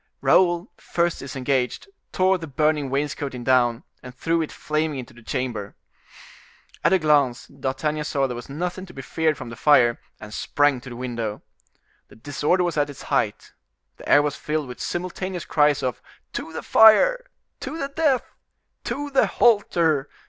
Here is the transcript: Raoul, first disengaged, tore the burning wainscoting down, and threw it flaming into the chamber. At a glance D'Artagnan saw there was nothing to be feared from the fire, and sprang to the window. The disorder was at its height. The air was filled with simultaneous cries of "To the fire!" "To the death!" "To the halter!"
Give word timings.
Raoul, 0.19 0.71
first 0.77 1.19
disengaged, 1.19 1.87
tore 2.11 2.39
the 2.39 2.47
burning 2.47 2.89
wainscoting 2.89 3.43
down, 3.43 3.83
and 4.01 4.15
threw 4.15 4.41
it 4.41 4.51
flaming 4.51 4.97
into 4.97 5.13
the 5.13 5.21
chamber. 5.21 5.75
At 6.83 6.91
a 6.91 6.97
glance 6.97 7.45
D'Artagnan 7.45 8.03
saw 8.05 8.25
there 8.25 8.35
was 8.35 8.49
nothing 8.49 8.87
to 8.87 8.93
be 8.95 9.03
feared 9.03 9.37
from 9.37 9.49
the 9.51 9.55
fire, 9.55 9.99
and 10.19 10.33
sprang 10.33 10.81
to 10.81 10.89
the 10.89 10.95
window. 10.95 11.43
The 12.07 12.15
disorder 12.15 12.63
was 12.63 12.77
at 12.77 12.89
its 12.89 13.03
height. 13.13 13.53
The 13.97 14.09
air 14.09 14.23
was 14.23 14.35
filled 14.35 14.67
with 14.67 14.81
simultaneous 14.81 15.45
cries 15.45 15.83
of 15.83 16.01
"To 16.33 16.51
the 16.51 16.63
fire!" 16.63 17.27
"To 17.59 17.77
the 17.77 17.89
death!" 17.89 18.23
"To 18.85 19.11
the 19.11 19.27
halter!" 19.27 20.09